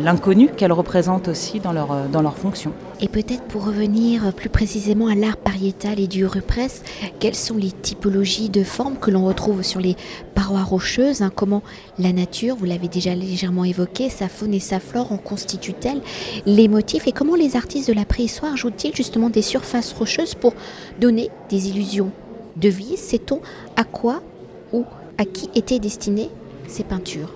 l'inconnu 0.03 0.49
qu'elles 0.49 0.71
représentent 0.71 1.27
aussi 1.27 1.59
dans 1.59 1.73
leur, 1.73 2.07
dans 2.11 2.21
leur 2.21 2.37
fonction. 2.37 2.71
Et 2.99 3.07
peut-être 3.07 3.43
pour 3.43 3.65
revenir 3.65 4.33
plus 4.33 4.49
précisément 4.49 5.07
à 5.07 5.15
l'art 5.15 5.37
pariétal 5.37 5.99
et 5.99 6.07
du 6.07 6.25
represse, 6.25 6.83
quelles 7.19 7.35
sont 7.35 7.57
les 7.57 7.71
typologies 7.71 8.49
de 8.49 8.63
formes 8.63 8.97
que 8.97 9.11
l'on 9.11 9.25
retrouve 9.25 9.61
sur 9.61 9.79
les 9.79 9.95
parois 10.33 10.63
rocheuses 10.63 11.21
hein, 11.21 11.31
Comment 11.33 11.61
la 11.99 12.11
nature, 12.11 12.55
vous 12.55 12.65
l'avez 12.65 12.87
déjà 12.87 13.13
légèrement 13.13 13.65
évoqué, 13.65 14.09
sa 14.09 14.27
faune 14.27 14.53
et 14.53 14.59
sa 14.59 14.79
flore 14.79 15.11
en 15.11 15.17
constituent-elles 15.17 16.01
les 16.45 16.67
motifs 16.67 17.07
Et 17.07 17.11
comment 17.11 17.35
les 17.35 17.55
artistes 17.55 17.87
de 17.87 17.93
la 17.93 18.05
préhistoire 18.05 18.57
jouent-ils 18.57 18.95
justement 18.95 19.29
des 19.29 19.41
surfaces 19.41 19.93
rocheuses 19.93 20.35
pour 20.35 20.53
donner 20.99 21.29
des 21.49 21.69
illusions 21.69 22.11
de 22.55 22.69
vie? 22.69 22.97
Sait-on 22.97 23.41
à 23.75 23.83
quoi 23.83 24.21
ou 24.73 24.85
à 25.17 25.25
qui 25.25 25.49
étaient 25.53 25.79
destinées 25.79 26.29
ces 26.67 26.83
peintures? 26.83 27.33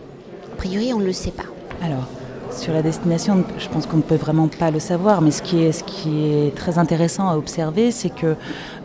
A 0.54 0.56
priori, 0.56 0.94
on 0.94 1.00
ne 1.00 1.06
le 1.06 1.14
sait 1.14 1.32
pas. 1.32 1.46
Alors, 1.82 2.08
sur 2.51 2.74
la 2.74 2.81
destination, 2.81 3.43
je 3.58 3.67
pense 3.70 3.86
qu'on 3.86 3.98
ne 3.98 4.01
peut 4.01 4.15
vraiment 4.15 4.48
pas 4.48 4.72
le 4.72 4.79
savoir, 4.79 5.22
mais 5.22 5.31
ce 5.31 5.41
qui 5.41 5.63
est, 5.63 6.55
très 6.55 6.77
intéressant 6.77 7.29
à 7.29 7.38
observer, 7.38 7.91
c'est 7.91 8.10
que 8.10 8.36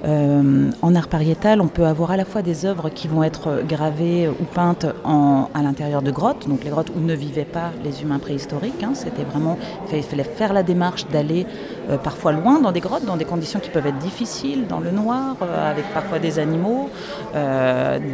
euh, 0.06 0.70
en 0.82 0.94
art 0.94 1.08
pariétal, 1.08 1.60
on 1.60 1.66
peut 1.66 1.86
avoir 1.86 2.12
à 2.12 2.16
la 2.16 2.25
fois 2.25 2.42
des 2.42 2.64
œuvres 2.64 2.90
qui 2.90 3.08
vont 3.08 3.25
être 3.25 3.62
gravées 3.66 4.28
ou 4.28 4.44
peintes 4.44 4.86
à 5.04 5.62
l'intérieur 5.62 6.02
de 6.02 6.10
grottes, 6.10 6.48
donc 6.48 6.62
les 6.62 6.70
grottes 6.70 6.90
où 6.96 7.00
ne 7.00 7.14
vivaient 7.14 7.44
pas 7.44 7.72
les 7.82 8.02
humains 8.02 8.18
préhistoriques. 8.18 8.82
Hein, 8.82 8.92
C'était 8.94 9.25
vraiment, 9.25 9.58
il 9.92 10.02
fallait 10.02 10.22
faire 10.22 10.52
la 10.52 10.62
démarche 10.62 11.08
d'aller 11.08 11.46
euh, 11.90 11.96
parfois 11.98 12.32
loin 12.32 12.60
dans 12.60 12.72
des 12.72 12.80
grottes, 12.80 13.04
dans 13.04 13.16
des 13.16 13.25
conditions 13.25 13.58
qui 13.58 13.70
peuvent 13.70 13.86
être 13.86 13.98
difficiles, 13.98 14.66
dans 14.68 14.80
le 14.80 14.90
noir, 14.92 15.36
euh, 15.42 15.70
avec 15.70 15.84
parfois 15.92 16.18
des 16.18 16.38
animaux, 16.38 16.88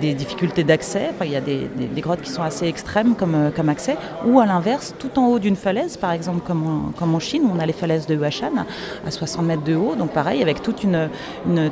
des 0.00 0.14
difficultés 0.14 0.64
d'accès. 0.64 1.10
Il 1.24 1.30
y 1.30 1.36
a 1.36 1.40
des, 1.40 1.68
grottes 1.98 2.22
qui 2.22 2.30
sont 2.30 2.42
assez 2.42 2.66
extrêmes 2.66 3.14
comme, 3.14 3.50
comme 3.54 3.68
accès, 3.68 3.96
ou 4.26 4.40
à 4.40 4.46
l'inverse, 4.46 4.94
tout 4.98 5.18
en 5.18 5.26
haut 5.26 5.38
d'une 5.38 5.56
falaise, 5.56 5.96
par 5.96 6.12
exemple 6.12 6.40
comme 6.44 6.66
en, 6.66 6.92
comme 6.98 7.14
en 7.14 7.20
Chine, 7.20 7.42
où 7.44 7.52
on 7.54 7.60
a 7.60 7.66
les 7.66 7.72
falaises 7.72 8.06
de 8.06 8.14
Huashan 8.14 8.50
à 9.06 9.10
60 9.10 9.44
mètres 9.46 9.62
de 9.62 9.74
haut, 9.74 9.94
donc 9.94 10.10
pareil, 10.10 10.42
avec 10.42 10.62
toute 10.62 10.82
une, 10.82 11.08
une 11.46 11.70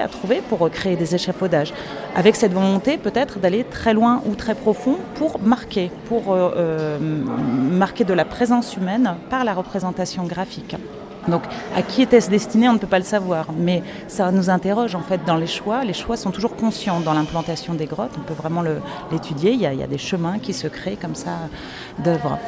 à 0.00 0.08
trouver 0.08 0.42
pour 0.48 0.68
créer 0.70 0.96
des 0.96 1.14
échafaudages. 1.14 1.72
Avec 2.14 2.36
cette 2.36 2.52
volonté 2.52 2.98
peut-être 2.98 3.38
d'aller 3.38 3.64
très 3.64 3.94
loin 3.94 4.22
ou 4.26 4.34
très 4.34 4.54
profond 4.54 4.98
pour 5.14 5.40
marquer, 5.40 5.90
pour 6.06 6.32
euh, 6.32 6.52
euh, 6.56 6.98
marquer 6.98 8.04
de 8.04 8.14
la 8.14 8.24
présence 8.24 8.76
humaine 8.76 9.14
par 9.30 9.44
la 9.44 9.54
représentation 9.54 10.24
graphique. 10.24 10.76
Donc 11.28 11.42
à 11.76 11.82
qui 11.82 12.02
était-ce 12.02 12.30
destiné, 12.30 12.68
on 12.68 12.74
ne 12.74 12.78
peut 12.78 12.86
pas 12.86 12.98
le 12.98 13.04
savoir, 13.04 13.46
mais 13.56 13.82
ça 14.08 14.30
nous 14.32 14.50
interroge 14.50 14.94
en 14.94 15.02
fait 15.02 15.20
dans 15.24 15.36
les 15.36 15.46
choix. 15.46 15.84
Les 15.84 15.92
choix 15.92 16.16
sont 16.16 16.30
toujours 16.30 16.56
conscients 16.56 17.00
dans 17.00 17.14
l'implantation 17.14 17.74
des 17.74 17.86
grottes, 17.86 18.12
on 18.18 18.22
peut 18.22 18.34
vraiment 18.34 18.62
l'étudier, 19.10 19.52
il, 19.52 19.60
y 19.60 19.66
a 19.66 19.86
des 19.86 19.98
chemins 19.98 20.38
qui 20.38 20.52
se 20.52 20.66
créent 20.66 20.96
comme 20.96 21.14
ça 21.14 21.38
d'œuvres. 22.02 22.38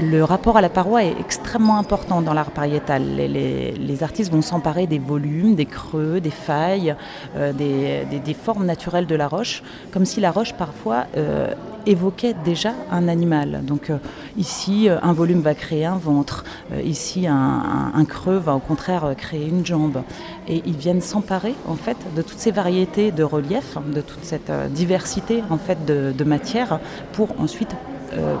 Le 0.00 0.22
rapport 0.24 0.56
à 0.56 0.60
la 0.60 0.70
paroi 0.70 1.04
est 1.04 1.14
extrêmement 1.20 1.78
important 1.78 2.22
dans 2.22 2.32
l'art 2.32 2.50
pariétal. 2.50 3.02
Les, 3.16 4.02
artistes 4.02 4.32
vont 4.32 4.42
s'emparer 4.42 4.86
des 4.86 4.98
volumes, 4.98 5.54
des 5.54 5.66
creux, 5.66 6.20
des 6.20 6.30
failles, 6.30 6.96
euh, 7.36 7.52
des, 7.52 8.34
formes 8.34 8.64
naturelles 8.64 9.06
de 9.06 9.14
la 9.14 9.28
roche, 9.28 9.62
comme 9.92 10.06
si 10.06 10.20
la 10.20 10.30
roche 10.30 10.54
parfois 10.54 11.04
euh, 11.16 11.52
évoquait 11.86 12.34
déjà 12.44 12.72
un 12.90 13.08
animal. 13.08 13.60
Donc 13.64 13.90
euh, 13.90 13.98
ici, 14.36 14.88
un 14.88 15.12
volume 15.12 15.40
va 15.40 15.54
créer 15.54 15.84
un 15.84 15.96
ventre, 15.96 16.44
euh, 16.72 16.82
ici, 16.82 17.26
un, 17.26 18.04
creux 18.04 18.36
va 18.36 18.54
au 18.54 18.58
contraire 18.58 19.14
créer 19.16 19.48
une 19.48 19.64
jambe. 19.64 20.02
Et 20.48 20.62
ils 20.66 20.76
viennent 20.76 21.00
s'emparer 21.00 21.54
en 21.68 21.74
fait 21.74 21.96
de 22.16 22.22
toutes 22.22 22.38
ces 22.38 22.50
variétés 22.50 23.10
de 23.12 23.22
relief, 23.22 23.78
de 23.86 24.00
toute 24.00 24.24
cette 24.24 24.50
euh, 24.50 24.68
diversité 24.68 25.42
en 25.50 25.58
fait 25.58 25.84
de, 25.84 26.12
de 26.16 26.24
matière, 26.24 26.80
pour 27.12 27.28
ensuite 27.40 27.74
euh, 28.14 28.36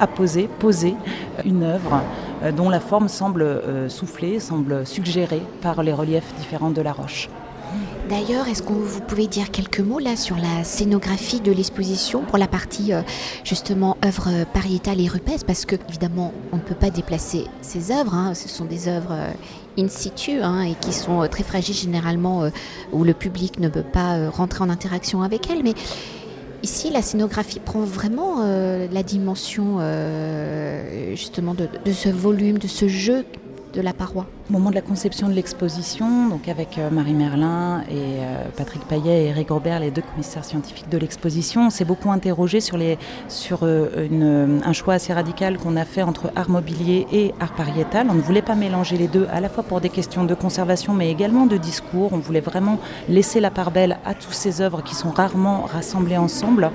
apposer, 0.00 0.48
poser 0.58 0.94
une 1.44 1.62
œuvre 1.62 2.02
dont 2.54 2.68
la 2.68 2.80
forme 2.80 3.08
semble 3.08 3.62
souffler, 3.88 4.40
semble 4.40 4.84
suggérée 4.86 5.40
par 5.62 5.82
les 5.82 5.94
reliefs 5.94 6.34
différents 6.38 6.68
de 6.68 6.82
la 6.82 6.92
roche. 6.92 7.30
D'ailleurs, 8.08 8.46
est-ce 8.46 8.62
que 8.62 8.72
vous 8.72 9.00
pouvez 9.00 9.26
dire 9.26 9.50
quelques 9.50 9.80
mots 9.80 9.98
là 9.98 10.14
sur 10.14 10.36
la 10.36 10.62
scénographie 10.62 11.40
de 11.40 11.50
l'exposition 11.50 12.22
pour 12.22 12.38
la 12.38 12.46
partie 12.46 12.92
euh, 12.92 13.02
justement 13.42 13.96
œuvres 14.04 14.44
pariétales 14.54 15.00
et 15.00 15.08
rupestres 15.08 15.44
Parce 15.44 15.64
que 15.64 15.74
évidemment, 15.88 16.32
on 16.52 16.56
ne 16.56 16.60
peut 16.60 16.76
pas 16.76 16.90
déplacer 16.90 17.46
ces 17.62 17.90
œuvres. 17.90 18.14
Hein, 18.14 18.34
ce 18.34 18.48
sont 18.48 18.64
des 18.64 18.86
œuvres 18.86 19.10
euh, 19.10 19.32
in 19.76 19.88
situ 19.88 20.40
hein, 20.40 20.62
et 20.62 20.74
qui 20.74 20.92
sont 20.92 21.22
euh, 21.22 21.26
très 21.26 21.42
fragiles 21.42 21.74
généralement, 21.74 22.48
où 22.92 23.02
le 23.02 23.12
public 23.12 23.58
ne 23.58 23.68
peut 23.68 23.82
pas 23.82 24.30
rentrer 24.30 24.62
en 24.62 24.70
interaction 24.70 25.22
avec 25.22 25.50
elles. 25.50 25.64
Mais 25.64 25.74
ici, 26.62 26.90
la 26.90 27.02
scénographie 27.02 27.58
prend 27.58 27.80
vraiment 27.80 28.44
la 28.44 29.02
dimension 29.02 29.78
justement 31.14 31.54
de 31.54 31.92
ce 31.92 32.08
volume, 32.08 32.58
de 32.58 32.68
ce 32.68 32.86
jeu 32.86 33.24
la 33.80 33.92
paroi. 33.92 34.26
Au 34.48 34.52
moment 34.52 34.70
de 34.70 34.76
la 34.76 34.80
conception 34.80 35.28
de 35.28 35.32
l'exposition, 35.32 36.28
donc 36.28 36.48
avec 36.48 36.78
euh, 36.78 36.88
Marie 36.90 37.14
Merlin 37.14 37.82
et 37.90 37.94
euh, 37.94 38.44
Patrick 38.56 38.82
Payet 38.86 39.24
et 39.24 39.26
Eric 39.30 39.50
Robert, 39.50 39.80
les 39.80 39.90
deux 39.90 40.02
commissaires 40.02 40.44
scientifiques 40.44 40.88
de 40.88 40.98
l'exposition, 40.98 41.66
on 41.66 41.70
s'est 41.70 41.84
beaucoup 41.84 42.12
interrogé 42.12 42.60
sur, 42.60 42.78
euh, 42.78 44.60
un 44.64 44.72
choix 44.72 44.94
assez 44.94 45.12
radical 45.12 45.58
qu'on 45.58 45.76
a 45.76 45.84
fait 45.84 46.02
entre 46.02 46.30
art 46.36 46.48
mobilier 46.48 47.06
et 47.12 47.34
art 47.40 47.54
pariétal. 47.54 48.06
On 48.08 48.14
ne 48.14 48.20
voulait 48.20 48.40
pas 48.40 48.54
mélanger 48.54 48.96
les 48.96 49.08
deux, 49.08 49.26
à 49.32 49.40
la 49.40 49.48
fois 49.48 49.64
pour 49.64 49.80
des 49.80 49.88
questions 49.88 50.24
de 50.24 50.34
conservation, 50.34 50.92
mais 50.92 51.10
également 51.10 51.46
de 51.46 51.56
discours. 51.56 52.12
On 52.12 52.18
voulait 52.18 52.40
vraiment 52.40 52.78
laisser 53.08 53.40
la 53.40 53.50
part 53.50 53.72
belle 53.72 53.98
à 54.04 54.14
toutes 54.14 54.34
ces 54.34 54.60
œuvres 54.60 54.82
qui 54.82 54.94
sont 54.94 55.10
rarement 55.10 55.62
rassemblées 55.62 56.16
ensemble 56.16 56.70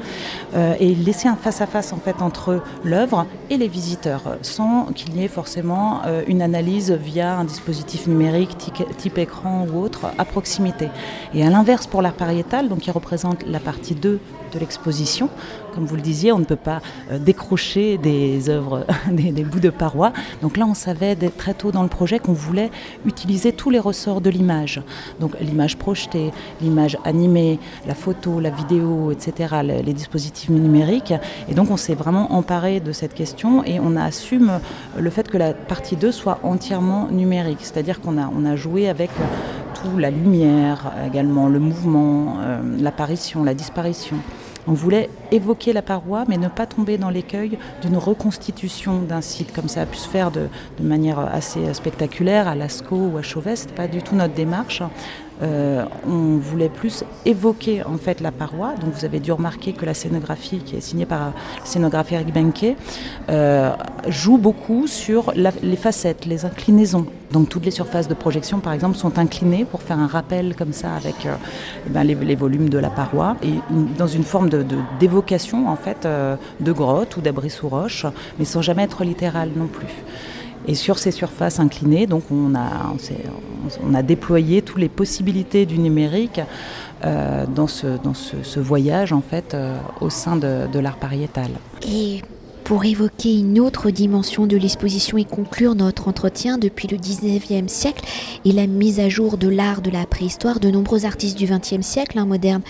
et 0.79 0.93
laisser 0.93 1.27
un 1.29 1.35
face-à-face 1.35 1.91
-face, 1.91 1.95
en 1.95 1.99
fait 1.99 2.21
entre 2.21 2.61
l'œuvre 2.83 3.25
et 3.49 3.57
les 3.57 3.69
visiteurs, 3.69 4.37
sans 4.41 4.87
qu'il 4.93 5.15
y 5.15 5.23
ait 5.23 5.29
forcément 5.29 6.01
une 6.27 6.41
analyse 6.41 6.90
via 6.95 7.37
un 7.37 7.43
dispositif 7.43 8.07
numérique 8.07 8.57
type, 8.97 9.17
écran 9.17 9.67
ou 9.71 9.79
autre 9.79 10.07
à 10.17 10.25
proximité. 10.25 10.89
Et 11.33 11.45
à 11.45 11.49
l'inverse 11.49 11.87
pour 11.87 12.01
l'art 12.01 12.13
pariétal, 12.13 12.69
donc 12.69 12.79
qui 12.79 12.91
représente 12.91 13.45
la 13.45 13.59
partie 13.59 13.95
2 13.95 14.19
de 14.53 14.59
l'exposition, 14.59 15.29
comme 15.73 15.85
vous 15.85 15.95
le 15.95 16.01
disiez, 16.01 16.31
on 16.31 16.39
ne 16.39 16.45
peut 16.45 16.55
pas 16.55 16.81
euh, 17.11 17.17
décrocher 17.17 17.97
des 17.97 18.49
œuvres, 18.49 18.85
des, 19.11 19.43
bouts 19.43 19.59
de 19.59 19.69
parois. 19.69 20.11
Donc 20.41 20.57
là, 20.57 20.65
on 20.65 20.73
savait 20.73 21.15
très 21.15 21.53
tôt 21.53 21.71
dans 21.71 21.83
le 21.83 21.89
projet 21.89 22.19
qu'on 22.19 22.33
voulait 22.33 22.71
utiliser 23.05 23.53
tous 23.53 23.69
les 23.69 23.79
ressorts 23.79 24.21
de 24.21 24.29
l'image. 24.29 24.81
Donc 25.19 25.39
l'image 25.39 25.77
projetée, 25.77 26.31
l'image 26.61 26.97
animée, 27.05 27.59
la 27.87 27.95
photo, 27.95 28.39
la 28.39 28.49
vidéo, 28.49 29.11
etc., 29.11 29.55
les, 29.63 29.91
dispositifs 29.91 30.49
numériques. 30.49 31.13
Et 31.49 31.53
donc 31.53 31.69
on 31.69 31.77
s'est 31.77 31.95
vraiment 31.95 32.33
emparé 32.33 32.79
de 32.79 32.91
cette 32.91 33.13
question 33.13 33.63
et 33.65 33.79
on 33.79 33.97
assume 33.97 34.59
le 34.97 35.09
fait 35.09 35.27
que 35.27 35.37
la 35.37 35.53
partie 35.53 35.95
2 35.97 36.11
soit 36.11 36.39
numérique. 37.11 37.59
C'est-à-dire 37.61 37.99
qu'on 38.01 38.17
a, 38.17 38.29
on 38.35 38.45
a 38.45 38.55
joué 38.55 38.87
avec 38.87 39.09
tout, 39.75 39.97
la 39.97 40.11
lumière 40.11 40.91
également, 41.05 41.47
le 41.47 41.59
mouvement, 41.59 42.37
euh, 42.39 42.61
l'apparition, 42.79 43.43
la 43.43 43.53
disparition. 43.53 44.17
On 44.67 44.73
voulait 44.73 45.09
évoquer 45.31 45.73
la 45.73 45.81
paroi, 45.81 46.23
mais 46.27 46.37
ne 46.37 46.47
pas 46.47 46.67
tomber 46.67 46.99
dans 46.99 47.09
l'écueil 47.09 47.57
d'une 47.81 47.97
reconstitution 47.97 49.01
d'un 49.01 49.21
site, 49.21 49.53
comme 49.53 49.67
ça 49.67 49.81
a 49.81 49.85
pu 49.87 49.97
se 49.97 50.07
faire 50.07 50.29
de, 50.29 50.47
de 50.79 50.87
manière 50.87 51.17
assez 51.19 51.73
spectaculaire 51.73 52.47
à 52.47 52.53
Lascaux 52.53 53.09
ou 53.13 53.17
à 53.17 53.23
Chauvet. 53.23 53.55
Ce 53.55 53.67
pas 53.67 53.87
du 53.87 54.03
tout 54.03 54.15
notre 54.15 54.35
démarche. 54.35 54.83
Euh, 55.41 55.85
on 56.07 56.37
voulait 56.37 56.69
plus 56.69 57.03
évoquer 57.25 57.83
en 57.83 57.97
fait 57.97 58.21
la 58.21 58.31
paroi. 58.31 58.73
Donc 58.79 58.93
vous 58.93 59.05
avez 59.05 59.19
dû 59.19 59.31
remarquer 59.31 59.73
que 59.73 59.85
la 59.85 59.93
scénographie 59.93 60.59
qui 60.59 60.75
est 60.75 60.81
signée 60.81 61.05
par 61.05 61.27
le 61.27 61.33
scénographe 61.63 62.11
Eric 62.11 62.33
Benke 62.33 62.75
euh, 63.29 63.71
joue 64.07 64.37
beaucoup 64.37 64.87
sur 64.87 65.33
la, 65.35 65.51
les 65.63 65.75
facettes, 65.75 66.25
les 66.25 66.45
inclinaisons. 66.45 67.05
Donc 67.31 67.49
toutes 67.49 67.65
les 67.65 67.71
surfaces 67.71 68.07
de 68.07 68.13
projection 68.13 68.59
par 68.59 68.73
exemple 68.73 68.97
sont 68.97 69.17
inclinées 69.17 69.65
pour 69.65 69.81
faire 69.81 69.97
un 69.97 70.07
rappel 70.07 70.55
comme 70.55 70.73
ça 70.73 70.93
avec 70.93 71.25
euh, 71.25 71.35
eh 71.87 71.89
ben, 71.89 72.03
les, 72.03 72.35
volumes 72.35 72.69
de 72.69 72.77
la 72.77 72.89
paroi 72.89 73.35
et 73.41 73.53
dans 73.97 74.07
une 74.07 74.23
forme 74.23 74.49
de, 74.49 74.63
de, 74.63 74.77
d'évocation 74.99 75.69
en 75.69 75.75
fait 75.75 76.07
de 76.59 76.71
grotte 76.71 77.17
ou 77.17 77.21
d'abri 77.21 77.49
sous 77.49 77.69
roche, 77.69 78.05
mais 78.37 78.45
sans 78.45 78.61
jamais 78.61 78.83
être 78.83 79.03
littéral 79.03 79.49
non 79.55 79.67
plus. 79.67 80.03
Et 80.67 80.75
sur 80.75 80.99
ces 80.99 81.11
surfaces 81.11 81.59
inclinées, 81.59 82.07
donc 82.07 82.23
on 82.31 82.55
a, 82.55 82.93
on, 83.83 83.93
a 83.93 84.01
déployé 84.03 84.61
toutes 84.61 84.79
les 84.79 84.89
possibilités 84.89 85.65
du 85.65 85.79
numérique 85.79 86.39
euh, 87.03 87.45
dans, 87.47 87.67
ce, 87.67 87.87
dans 88.03 88.13
ce, 88.13 88.59
voyage 88.59 89.11
en 89.11 89.21
fait 89.21 89.53
euh, 89.53 89.77
au 90.01 90.09
sein 90.09 90.35
de, 90.35 90.67
de 90.71 90.79
l'art 90.79 90.97
pariétal. 90.97 91.49
Pour 92.71 92.85
évoquer 92.85 93.37
une 93.37 93.59
autre 93.59 93.89
dimension 93.89 94.47
de 94.47 94.55
l'exposition 94.55 95.17
et 95.17 95.25
conclure 95.25 95.75
notre 95.75 96.07
entretien 96.07 96.57
depuis 96.57 96.87
le 96.87 96.95
19e 96.95 97.67
siècle 97.67 98.05
et 98.45 98.53
la 98.53 98.65
mise 98.65 99.01
à 99.01 99.09
jour 99.09 99.37
de 99.37 99.49
l'art 99.49 99.81
de 99.81 99.91
la 99.91 100.05
préhistoire, 100.05 100.61
de 100.61 100.71
nombreux 100.71 101.05
artistes 101.05 101.37
du 101.37 101.45
20e 101.45 101.81
siècle, 101.81 102.17
hein, 102.17 102.25
modernes, 102.25 102.61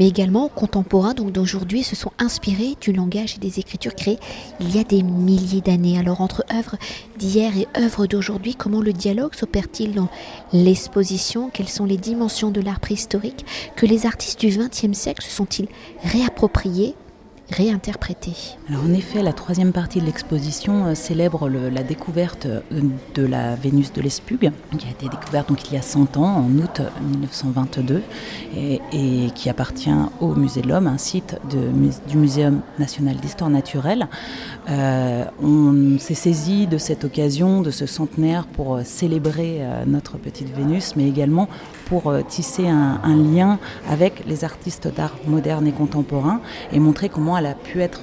mais 0.00 0.08
également 0.08 0.48
contemporains, 0.48 1.14
donc 1.14 1.30
d'aujourd'hui, 1.30 1.84
se 1.84 1.94
sont 1.94 2.10
inspirés 2.18 2.74
du 2.80 2.92
langage 2.92 3.36
et 3.36 3.38
des 3.38 3.60
écritures 3.60 3.94
créées 3.94 4.18
il 4.58 4.74
y 4.74 4.80
a 4.80 4.82
des 4.82 5.04
milliers 5.04 5.60
d'années. 5.60 6.00
Alors 6.00 6.20
entre 6.20 6.44
œuvres 6.52 6.74
d'hier 7.16 7.56
et 7.56 7.68
œuvres 7.80 8.08
d'aujourd'hui, 8.08 8.56
comment 8.56 8.80
le 8.80 8.92
dialogue 8.92 9.36
s'opère-t-il 9.36 9.94
dans 9.94 10.08
l'exposition? 10.52 11.48
Quelles 11.48 11.68
sont 11.68 11.86
les 11.86 11.96
dimensions 11.96 12.50
de 12.50 12.60
l'art 12.60 12.80
préhistorique 12.80 13.46
que 13.76 13.86
les 13.86 14.04
artistes 14.04 14.40
du 14.40 14.48
XXe 14.48 14.98
siècle 14.98 15.22
se 15.22 15.30
sont-ils 15.30 15.68
réappropriés 16.02 16.96
réinterprété. 17.50 18.32
Alors 18.68 18.84
en 18.84 18.92
effet, 18.92 19.22
la 19.22 19.32
troisième 19.32 19.72
partie 19.72 20.00
de 20.00 20.06
l'exposition 20.06 20.86
euh, 20.86 20.94
célèbre 20.94 21.48
la 21.48 21.82
découverte 21.82 22.46
de 23.14 23.26
la 23.26 23.54
Vénus 23.54 23.92
de 23.92 24.00
l'Espugue, 24.00 24.50
qui 24.78 24.86
a 24.86 24.90
été 24.90 25.08
découverte 25.08 25.48
donc 25.48 25.68
il 25.68 25.74
y 25.74 25.76
a 25.76 25.82
100 25.82 26.16
ans, 26.16 26.46
en 26.46 26.58
août 26.58 26.80
1922, 27.02 28.02
et, 28.56 28.80
qui 29.34 29.48
appartient 29.48 29.90
au 30.20 30.34
Musée 30.34 30.62
de 30.62 30.68
l'Homme, 30.68 30.86
un 30.86 30.98
site 30.98 31.36
du 32.08 32.16
Muséum 32.16 32.60
national 32.78 33.16
d'histoire 33.16 33.50
naturelle. 33.50 34.08
Euh, 34.68 35.24
on 35.42 35.98
s'est 35.98 36.14
saisi 36.14 36.66
de 36.66 36.78
cette 36.78 37.04
occasion, 37.04 37.60
de 37.60 37.70
ce 37.70 37.86
centenaire, 37.86 38.46
pour 38.46 38.80
célébrer 38.84 39.58
euh, 39.60 39.84
notre 39.86 40.18
petite 40.18 40.54
Vénus, 40.54 40.96
mais 40.96 41.08
également 41.08 41.48
pour 41.86 42.08
euh, 42.08 42.22
tisser 42.26 42.66
un 42.66 43.16
lien 43.16 43.58
avec 43.90 44.24
les 44.26 44.44
artistes 44.44 44.88
d'art 44.94 45.14
moderne 45.26 45.66
et 45.66 45.72
contemporain 45.72 46.40
et 46.72 46.78
montrer 46.78 47.08
comment 47.08 47.33
elle 47.38 47.46
a 47.46 47.54
pu 47.54 47.80
être 47.80 48.00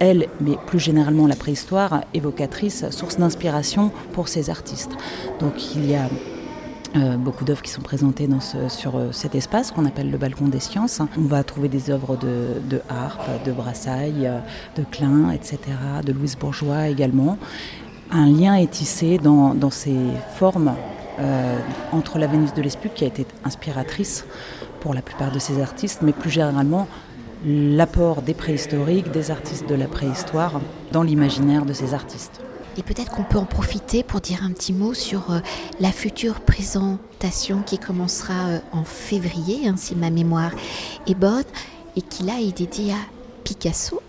elle, 0.00 0.26
mais 0.40 0.56
plus 0.66 0.80
généralement 0.80 1.26
la 1.26 1.36
préhistoire, 1.36 2.02
évocatrice, 2.14 2.90
source 2.90 3.16
d'inspiration 3.18 3.90
pour 4.12 4.28
ces 4.28 4.50
artistes. 4.50 4.92
Donc 5.40 5.74
il 5.74 5.88
y 5.88 5.94
a 5.94 6.08
euh, 6.96 7.16
beaucoup 7.16 7.44
d'œuvres 7.44 7.62
qui 7.62 7.70
sont 7.70 7.82
présentées 7.82 8.28
sur 8.68 8.96
euh, 8.96 9.08
cet 9.12 9.34
espace 9.34 9.70
qu'on 9.70 9.84
appelle 9.84 10.10
le 10.10 10.18
balcon 10.18 10.48
des 10.48 10.60
sciences. 10.60 11.00
On 11.18 11.22
va 11.22 11.42
trouver 11.42 11.68
des 11.68 11.90
œuvres 11.90 12.16
de, 12.16 12.80
harpe, 12.88 13.44
de 13.44 13.52
brassailles, 13.52 14.30
de 14.76 14.84
Klein, 14.84 15.30
etc., 15.30 15.58
de 16.04 16.12
Louise 16.12 16.36
Bourgeois 16.36 16.88
également. 16.88 17.38
Un 18.10 18.26
lien 18.26 18.54
est 18.54 18.70
tissé 18.70 19.18
dans, 19.18 19.70
ces 19.70 19.96
formes 20.36 20.74
euh, 21.18 21.58
entre 21.90 22.18
la 22.18 22.28
Vénus 22.28 22.54
de 22.54 22.62
l'Espuc, 22.62 22.94
qui 22.94 23.04
a 23.04 23.08
été 23.08 23.26
inspiratrice 23.44 24.24
pour 24.80 24.94
la 24.94 25.02
plupart 25.02 25.32
de 25.32 25.40
ces 25.40 25.60
artistes, 25.60 26.00
mais 26.02 26.12
plus 26.12 26.30
généralement 26.30 26.86
l'apport 27.44 28.22
des 28.22 28.34
préhistoriques, 28.34 29.10
des 29.10 29.30
artistes 29.30 29.68
de 29.68 29.74
la 29.74 29.86
préhistoire 29.86 30.60
dans 30.92 31.02
l'imaginaire 31.02 31.66
de 31.66 31.72
ces 31.72 31.94
artistes. 31.94 32.40
Et 32.76 32.82
peut-être 32.82 33.12
qu'on 33.12 33.22
peut 33.22 33.38
en 33.38 33.44
profiter 33.44 34.02
pour 34.02 34.20
dire 34.20 34.42
un 34.42 34.50
petit 34.50 34.72
mot 34.72 34.94
sur 34.94 35.30
euh, 35.30 35.38
la 35.78 35.92
future 35.92 36.40
présentation 36.40 37.62
qui 37.62 37.78
commencera 37.78 38.48
euh, 38.48 38.58
en 38.72 38.84
février, 38.84 39.68
hein, 39.68 39.74
si 39.76 39.94
ma 39.94 40.10
mémoire 40.10 40.50
est 41.06 41.14
bonne, 41.14 41.44
et 41.96 42.02
qui 42.02 42.24
là 42.24 42.40
est 42.40 42.56
dédiée 42.56 42.92
à 42.92 42.98
Picasso 43.44 44.02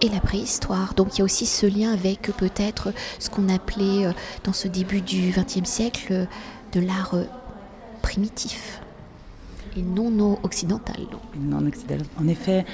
et 0.00 0.08
la 0.08 0.20
préhistoire. 0.20 0.94
Donc 0.94 1.14
il 1.14 1.18
y 1.18 1.22
a 1.22 1.24
aussi 1.24 1.46
ce 1.46 1.66
lien 1.66 1.92
avec 1.92 2.30
peut-être 2.36 2.92
ce 3.18 3.28
qu'on 3.28 3.48
appelait 3.48 4.06
euh, 4.06 4.12
dans 4.44 4.52
ce 4.52 4.68
début 4.68 5.00
du 5.00 5.32
XXe 5.32 5.68
siècle 5.68 6.28
de 6.72 6.80
l'art 6.80 7.14
primitif 8.02 8.80
et 9.76 9.82
non 9.82 10.38
occidental. 10.42 11.00
Non 11.38 11.66
occidental. 11.66 12.06
En 12.20 12.28
effet, 12.28 12.64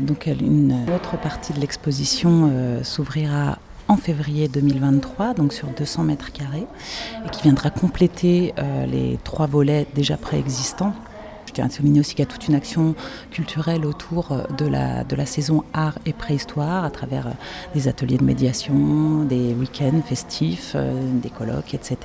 donc 0.00 0.26
une 0.26 0.86
autre 0.94 1.16
partie 1.20 1.52
de 1.52 1.60
l'exposition 1.60 2.50
s'ouvrira 2.82 3.58
en 3.88 3.96
février 3.96 4.48
2023, 4.48 5.34
donc 5.34 5.52
sur 5.52 5.68
200 5.68 6.04
mètres 6.04 6.32
carrés, 6.32 6.66
et 7.26 7.30
qui 7.30 7.42
viendra 7.42 7.70
compléter 7.70 8.54
euh, 8.58 8.86
les 8.86 9.18
trois 9.22 9.46
volets 9.46 9.86
déjà 9.94 10.16
préexistants. 10.16 10.94
Je 11.46 11.52
tiens 11.52 11.66
à 11.66 11.68
souligner 11.68 12.00
aussi 12.00 12.14
qu'il 12.14 12.24
y 12.24 12.28
a 12.28 12.30
toute 12.30 12.48
une 12.48 12.54
action 12.54 12.94
culturelle 13.30 13.84
autour 13.84 14.32
euh, 14.32 14.44
de 14.56 14.66
la, 14.66 15.04
de 15.04 15.14
la 15.14 15.26
saison 15.26 15.64
art 15.74 15.98
et 16.06 16.14
préhistoire, 16.14 16.84
à 16.84 16.90
travers 16.90 17.26
euh, 17.26 17.32
des 17.74 17.86
ateliers 17.88 18.16
de 18.16 18.24
médiation, 18.24 19.24
des 19.24 19.52
week-ends 19.52 20.00
festifs, 20.06 20.74
des 21.22 21.30
colloques, 21.30 21.74
etc. 21.74 21.98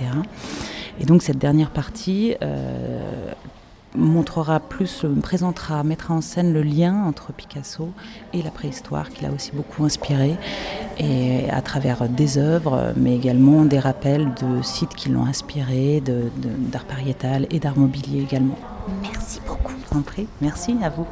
Et 0.99 1.05
donc 1.05 1.21
cette 1.21 1.37
dernière 1.37 1.69
partie 1.69 2.35
montrera 3.97 4.59
plus, 4.59 5.05
présentera, 5.21 5.83
mettra 5.83 6.13
en 6.13 6.21
scène 6.21 6.53
le 6.53 6.63
lien 6.63 7.03
entre 7.05 7.33
Picasso 7.33 7.89
et 8.33 8.41
la 8.41 8.51
préhistoire 8.51 9.09
qui 9.09 9.23
l'a 9.23 9.31
aussi 9.31 9.51
beaucoup 9.53 9.83
inspiré, 9.83 10.35
et 10.97 11.49
à 11.49 11.61
travers 11.61 12.07
des 12.07 12.37
œuvres, 12.37 12.93
mais 12.95 13.15
également 13.15 13.65
des 13.65 13.79
rappels 13.79 14.33
de 14.35 14.61
sites 14.61 14.95
qui 14.95 15.09
l'ont 15.09 15.25
inspiré, 15.25 16.01
d'art 16.01 16.85
pariétal 16.85 17.47
et 17.49 17.59
d'art 17.59 17.77
mobilier 17.77 18.21
également. 18.21 18.57
Merci 19.01 19.39
beaucoup. 19.47 19.73
merci 20.41 20.75
à 20.81 20.89
vous. 20.89 21.05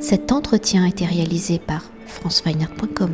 Cet 0.00 0.32
entretien 0.32 0.84
a 0.84 0.88
été 0.88 1.04
réalisé 1.04 1.58
par 1.58 1.82
franceweiner.com. 2.06 3.10